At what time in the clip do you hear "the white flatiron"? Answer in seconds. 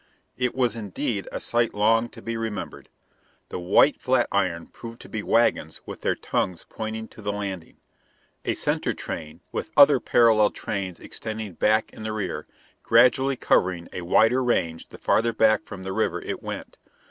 3.49-4.65